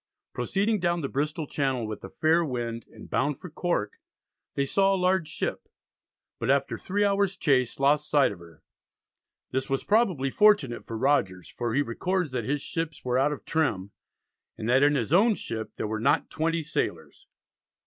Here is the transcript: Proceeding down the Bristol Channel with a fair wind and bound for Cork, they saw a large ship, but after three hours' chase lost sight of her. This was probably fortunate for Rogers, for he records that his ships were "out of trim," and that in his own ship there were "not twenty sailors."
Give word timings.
Proceeding 0.33 0.79
down 0.79 1.01
the 1.01 1.07
Bristol 1.07 1.45
Channel 1.45 1.85
with 1.85 2.03
a 2.03 2.09
fair 2.09 2.43
wind 2.43 2.87
and 2.87 3.07
bound 3.07 3.39
for 3.39 3.51
Cork, 3.51 3.99
they 4.55 4.65
saw 4.65 4.95
a 4.95 4.95
large 4.97 5.27
ship, 5.27 5.69
but 6.39 6.49
after 6.49 6.75
three 6.75 7.03
hours' 7.05 7.37
chase 7.37 7.79
lost 7.79 8.09
sight 8.09 8.31
of 8.31 8.39
her. 8.39 8.63
This 9.51 9.69
was 9.69 9.83
probably 9.83 10.31
fortunate 10.31 10.87
for 10.87 10.97
Rogers, 10.97 11.49
for 11.49 11.75
he 11.75 11.83
records 11.83 12.31
that 12.31 12.45
his 12.45 12.63
ships 12.63 13.05
were 13.05 13.19
"out 13.19 13.31
of 13.31 13.45
trim," 13.45 13.91
and 14.57 14.67
that 14.67 14.81
in 14.81 14.95
his 14.95 15.13
own 15.13 15.35
ship 15.35 15.75
there 15.75 15.85
were 15.87 15.99
"not 15.99 16.31
twenty 16.31 16.63
sailors." 16.63 17.27